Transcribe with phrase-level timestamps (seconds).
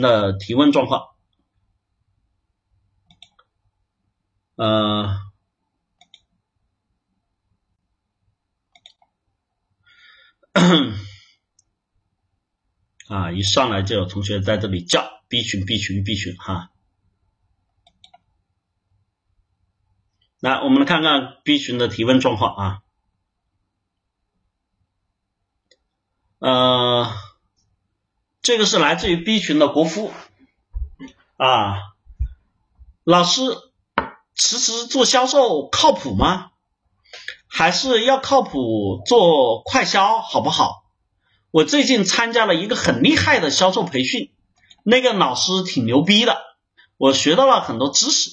[0.00, 1.08] 的提问状况。
[4.56, 5.18] 呃，
[13.08, 16.70] 啊，一上来就有同学在这里叫 B 群 B 群 B 群哈。
[20.40, 22.82] 来，我们来看看 B 群的提问状况啊。
[26.38, 27.10] 呃，
[28.42, 30.10] 这个是来自于 B 群的国夫
[31.36, 31.74] 啊，
[33.04, 33.42] 老师，
[34.34, 36.50] 辞职做销售靠谱吗？
[37.46, 40.84] 还是要靠谱做快销好不好？
[41.50, 44.32] 我最近参加了一个很厉害的销售培训，
[44.84, 46.40] 那个老师挺牛逼的，
[46.96, 48.30] 我学到了很多知识，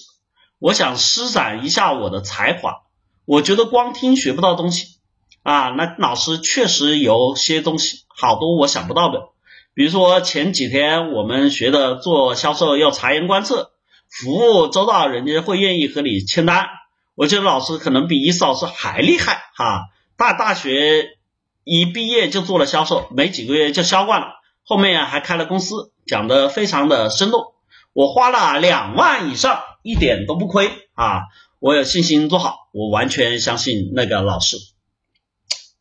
[0.59, 2.83] 我想施展一下我的才华，
[3.25, 4.99] 我觉得光听学不到东西。
[5.43, 9.29] 啊，那老师确实有些东西好多我想不到的，
[9.77, 13.73] 比如说前几天我们学的做销售要察言观色，
[14.09, 16.65] 服务周到，人家会愿意和你签单。
[17.13, 19.81] 我觉得老师可能比伊斯老师还厉害哈，
[20.17, 21.19] 大大学
[21.63, 24.27] 一毕业就做了销售，没几个月就销冠了，
[24.63, 27.53] 后面还开了公司，讲的非常的生动。
[27.93, 31.21] 我花了两万以上，一点都不亏啊！
[31.59, 34.57] 我有信心做好，我完全相信那个老师。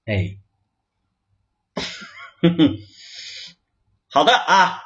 [0.05, 0.37] 哎，
[2.43, 2.77] 哼哼，
[4.17, 4.83] 好的啊，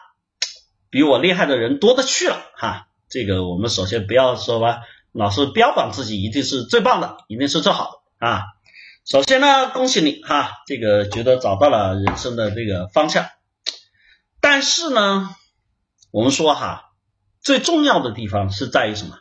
[0.88, 2.88] 比我厉害的人多的去了哈。
[3.08, 4.80] 这个我们首先不要说吧，
[5.12, 8.42] 老是标榜自己一定是最棒的，一定是最好的啊。
[9.04, 13.28] 首先呢，恭喜你哈，这个觉得找到了人生的这个方向。
[14.40, 15.32] 但是呢，
[16.10, 16.90] 我们说哈，
[17.40, 19.16] 最重要的地方是在于什么？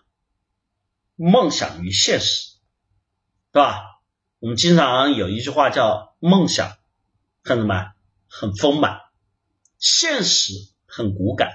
[1.17, 2.55] 梦想与现实，
[3.51, 3.83] 对吧？
[4.39, 6.77] 我们经常有一句话叫“梦想
[7.43, 7.91] 很什么，
[8.27, 9.01] 很丰满，
[9.79, 10.53] 现实
[10.85, 11.49] 很骨感”。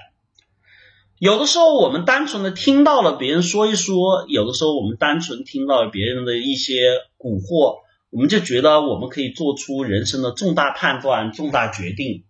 [1.17, 7.77] 有的时候我们单纯的听到了别人说一说，有的时候我们单纯听到了别人的一些蛊惑，
[8.09, 12.25] 我们就觉得我们可以做出人生的重大判断、重大决定。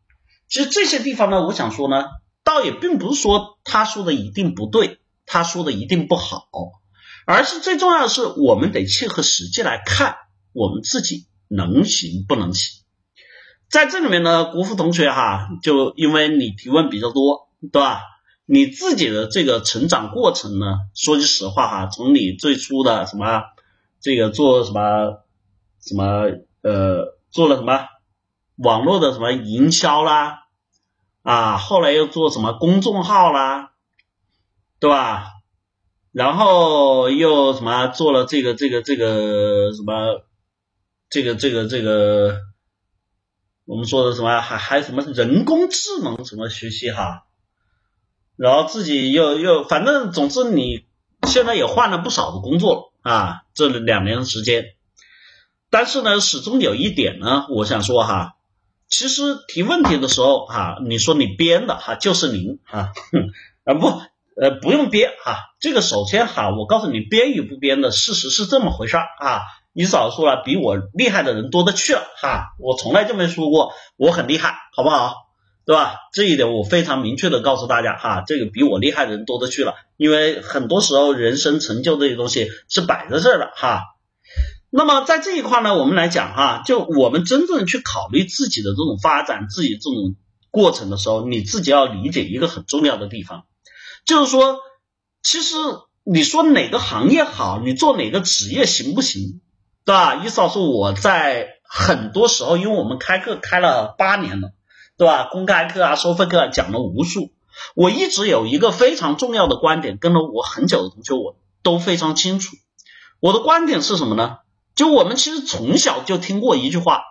[0.48, 2.06] 其实这些地方呢，我想说呢，
[2.44, 6.48] 倒也并不是说他说的一定不对，他说的一定不好，
[7.26, 10.18] 而是最重要的是我们得切合实际来看。
[10.54, 12.85] 我们自己能行不能行？
[13.76, 18.00] 在这里面呢，国富同学哈，就因为你提问比较多，对吧？
[18.46, 23.44] 你自己的这个成长过程呢，说句实话哈，从你最初的什么
[24.00, 25.26] 这个做什么
[25.82, 26.06] 什么
[26.62, 27.88] 呃，做了什么
[28.56, 30.44] 网络的什么营销啦
[31.24, 33.74] 啊，后来又做什么公众号啦，
[34.80, 35.34] 对吧？
[36.14, 40.22] 然后又什么做了这个这个这个什么？
[41.10, 42.40] 这个这个这个，
[43.66, 47.26] 我们说的什么还还有什么人工智能什么学习哈，
[48.36, 50.86] 然后自己又又反正总之你
[51.28, 54.76] 现在也换了不少的工作啊，这两年的时间，
[55.72, 58.36] 但是呢，始终有一点呢，我想说哈，
[58.88, 62.92] 其实提问题的时候哈，你说你编的哈就是零啊，
[63.66, 63.88] 啊不
[64.40, 69.42] 呃不用编哈，这个首先哈，我告诉你编与不编的事实是这么回事啊。
[69.78, 75.16] 你少说了，比我厉害的人多的去了哈，我从来就没说过我很厉害，好不好？
[75.66, 75.96] 对吧？
[76.14, 83.82] 这一点我非常明确的告诉大家哈，这个比我厉害的人多的去了，因为很多时候人生成就这些东西是摆在这儿的哈。
[84.70, 90.16] 那么在这一块呢，我们来讲哈，就我们真正去考虑自己的这种发展、自己这种
[90.52, 93.44] 过程的时候，你自己要理解一个很重要的地方，
[94.06, 94.60] 就是说，
[95.22, 95.58] 其实
[96.06, 99.42] 你说哪个行业好，你做哪个职业行不行？
[99.86, 100.16] 对吧？
[100.16, 104.52] 意思是我在很多时候，因为我们开课开了八年了，
[104.98, 105.30] 对吧？
[105.32, 107.32] 公开课啊、收费课讲了无数，
[107.76, 112.56] 我一直有一个非常重要的观点，跟了我很久的同学我都非常清楚。
[113.20, 114.40] 我的观点是什么呢？
[114.74, 117.04] 就我们其实从小就听过一句话，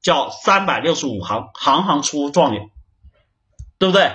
[0.00, 2.70] 叫“三百六十五行，行行出状元”，
[3.78, 4.12] 对不对？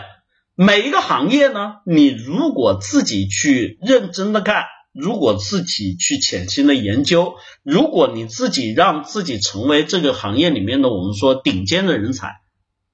[0.55, 4.63] 每一个行业呢，你如果自己去认真的干。
[4.95, 12.39] 如果自己去潜心的研究，如果你自己让自己成为这个行业里面的我们说顶尖的人才，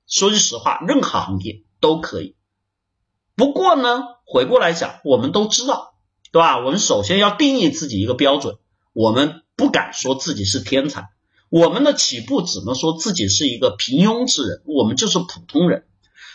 [0.07, 2.35] 说句实话，任何行业都可以。
[3.35, 5.93] 不过呢，回过来讲，我们都知道，
[6.31, 6.57] 对吧？
[6.65, 8.55] 我们首先要定义自己一个标准，
[8.93, 11.09] 我们不敢说自己是天才，
[11.49, 15.85] 我们的起步只能说自己是一个平庸之人，我们就是普通人。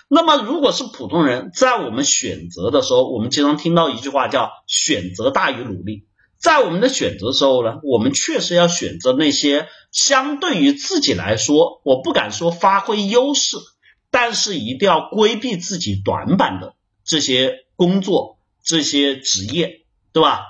[0.08, 6.06] 那么，如果是普通人，在我们选择的时候，我们经常听到一句话叫“选择大于努力”。
[6.38, 13.56] 在我们的选择时候呢，我们确实要选择那些相对于自己来说，我不敢说发挥优势，
[14.11, 16.75] 但是一定要规避自己短板的
[17.05, 20.43] 这些工作、这些职业，对吧？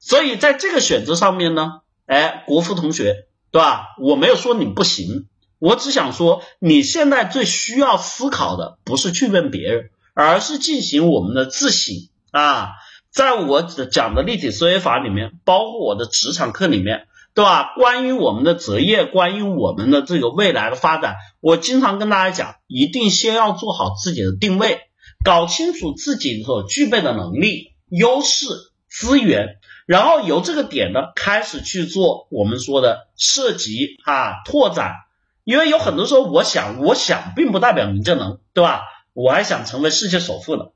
[0.00, 3.94] 所以在这个选择上面呢，哎，国服同学，对吧？
[4.00, 11.94] 我没有说你不行，我只想说你现在最需要思考的不是去问别人，而是进行我们的自省
[12.30, 12.70] 啊。
[13.10, 17.06] 在我讲的立体思维法里面，包括我的职场课里面。
[17.36, 17.74] 对吧？
[17.76, 24.80] 关于我们的择业，关于我们的这个未来的发展，我经常跟大家讲，一定先要做好自己的定位，
[25.22, 28.46] 搞清楚自己所具备的能力、优势、
[28.88, 34.94] 资源，然后由这个点呢开始去做我们说的涉及啊拓展。
[35.46, 38.82] 因为有很多时候，我想，我想并不代表你就能，对吧？
[39.12, 40.72] 我还想成为世界首富的，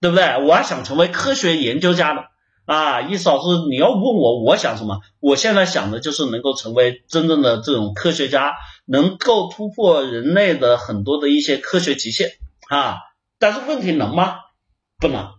[0.00, 0.46] 对不对？
[0.46, 2.26] 我还想成为科学研究家的。
[2.64, 5.00] 啊，意思老师，你要问我，我想什么？
[5.18, 8.52] 我现在想的就是能够成为真正的这种科学家，
[8.86, 12.30] 能够突破人类的很多的一些科学极限
[12.68, 12.98] 啊。
[13.40, 14.36] 但是问题能吗？
[15.00, 15.32] 不能。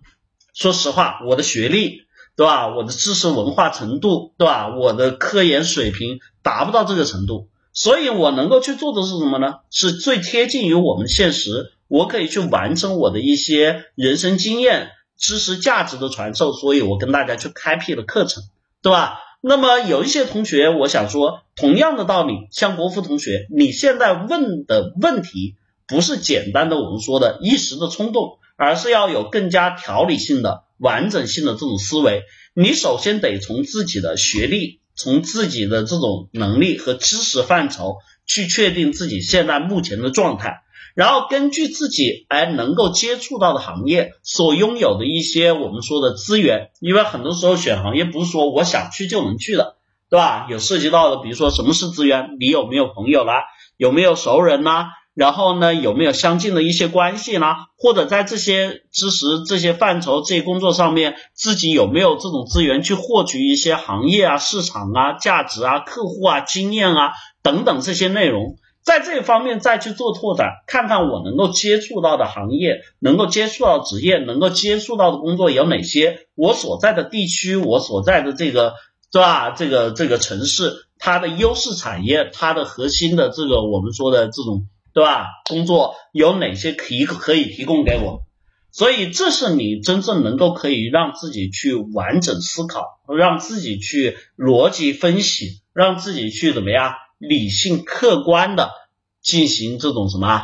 [0.54, 2.02] 说实话，我的学历，
[2.36, 2.68] 对吧？
[2.68, 4.76] 我的知识文化程度，对吧？
[4.76, 9.56] 我的科研水平达不到这个程度，所以我能够去做的是什么呢？
[9.70, 14.92] 是最贴近于我们现实，我可以去完成我的一些人生经验。
[15.16, 18.44] 知识价值的传授，所以我跟大家去开辟了课程，
[18.82, 19.20] 对吧？
[19.40, 25.56] 那么有一些同学，我想说，同样的道理，像国服同学，你现在问的问题
[25.88, 32.24] 不是简单的我们说的一时的冲动，而是要有更加条理性的、完整性的这种思维。
[32.54, 40.62] 你首先得从自己的学历，从自己的这种能力和知识范畴去确定自己现在目前的状态。
[40.96, 49.78] 然后根据自己哎能够接触到的行业所拥有的一些我们说的资源，因为很多时候选行业不是说我想去就能去的，
[50.10, 50.46] 对吧？
[50.52, 53.42] 有涉及到的，比如说什么是资源，你有没有朋友啦，
[53.78, 54.86] 有没有熟人呐？
[55.16, 57.56] 然后呢，有没有相近的一些关系呢？
[57.78, 67.12] 或者在这些知识、这些范畴、这些工作上面，自己有没有这种资源去获取一些行业啊、市场啊、价值啊、客户啊、经验啊
[67.42, 68.56] 等等这些内容？
[68.84, 76.28] 在这方面再去做拓展，看看我能够接触到的行业，能够接触到职业，能够接触到的工作有哪些？
[76.36, 78.74] 我所在的地区，我所在的这个，
[79.12, 79.52] 是吧？
[79.52, 85.28] 这个这个城市，它的优势产业，它的核心的这个我们说的这种，对吧？
[85.50, 88.22] 工作有哪些可以可以提供给我？
[88.72, 96.94] 所以这是你真正能够可以让自己去完整思考，让自己去逻辑分析，让自己去怎么样？
[97.20, 98.72] 理性客观的
[99.22, 100.42] 进行这种什么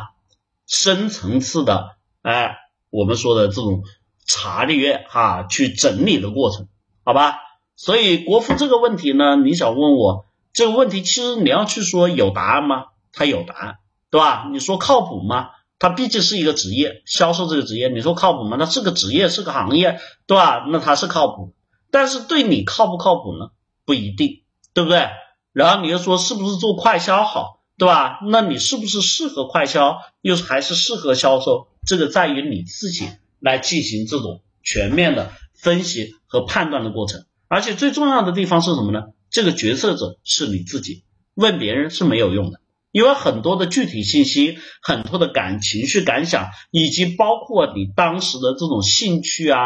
[0.66, 2.56] 深层次的哎，
[2.88, 3.82] 我们说的这种
[4.24, 6.68] 查阅哈，去整理的过程，
[7.04, 7.36] 好吧？
[7.76, 12.84] 所以国富这个问题呢，你想问我这个问题，其实你要去说有答案吗？
[13.12, 13.74] 它有答案，
[14.10, 14.48] 对吧？
[14.52, 15.50] 你说靠谱吗？
[15.78, 18.56] 它毕竟是一个职业，销售这个职业，你说靠谱吗？
[18.58, 20.66] 那是个职业，是个行业，对吧？
[20.68, 21.54] 那它是靠谱，
[21.90, 23.50] 但是对你靠不靠谱呢？
[23.86, 24.42] 不一定，
[24.74, 25.08] 对不对？
[25.52, 28.18] 然后你又说是不是做快销好，对吧？
[28.28, 31.68] 那你是不是适合快销，又还是适合销售？
[31.86, 33.08] 这个在于你自己
[33.38, 37.24] 来进行这种全面的分析和判断的过程。
[37.48, 39.04] 而且最重要的地方是什么呢？
[39.30, 41.04] 这个决策者是你自己，
[41.34, 42.60] 问别人是没有用的，
[42.92, 49.60] 因为很多的具体信息、很多的感情绪感想，以及包括你当时的这种兴趣啊。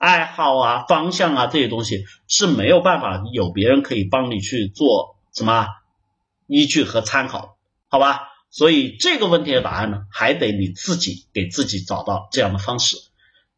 [0.00, 5.66] 爱好啊，方向啊，这些东西是没有办法有别人可以帮你去做什么
[6.46, 8.20] 依据和参考，好吧？
[8.50, 12.96] 所以这个问题的答案呢，还得你自己给自己找到这样的方式。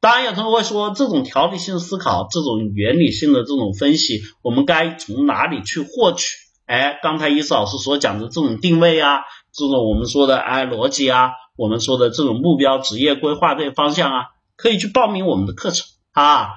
[0.00, 6.26] 当然，有同学会说，这种条理性思考，这种原理性的这种分析，我们该从哪里去获取？
[6.66, 14.26] 哎，刚才伊思老师所讲的这种定位啊，这种我们说的哎逻辑啊，我们说的这种目标、职业规划这些方向啊，
[14.56, 15.86] 可以去报名我们的课程。
[16.12, 16.48] 啊，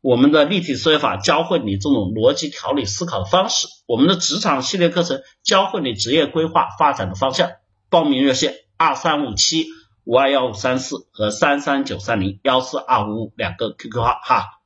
[0.00, 7.50] 我们的立体思维法教会你这种逻辑条理思考的方式，我们的职场系列课程教会你职业规划发展的方向。
[7.90, 9.66] 报名热线二三五七
[10.04, 14.61] 五二幺五三四和三三九三零幺四二五五两个 QQ 号哈。